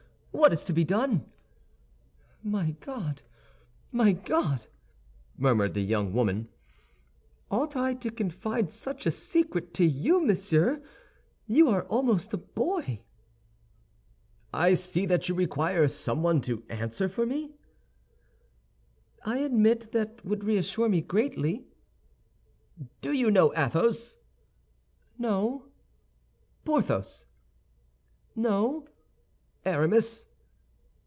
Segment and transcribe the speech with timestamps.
[0.33, 1.29] What is to be done?"
[2.41, 3.21] "My God,
[3.91, 4.65] my God!"
[5.37, 6.47] murmured the young woman,
[7.51, 10.81] "ought I to confide such a secret to you, monsieur?
[11.47, 13.01] You are almost a boy."
[14.53, 17.51] "I see that you require someone to answer for me?"
[19.25, 21.67] "I admit that would reassure me greatly."
[23.01, 24.17] "Do you know Athos?"
[25.19, 25.65] "No."
[26.63, 27.25] "Porthos?"
[28.33, 28.87] "No."
[29.63, 30.25] "Aramis?"